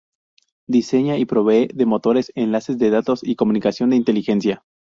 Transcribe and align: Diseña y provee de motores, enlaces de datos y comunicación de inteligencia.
Diseña 0.67 1.17
y 1.19 1.25
provee 1.25 1.67
de 1.75 1.85
motores, 1.85 2.31
enlaces 2.33 2.79
de 2.79 2.89
datos 2.89 3.19
y 3.23 3.35
comunicación 3.35 3.91
de 3.91 3.97
inteligencia. 3.97 4.63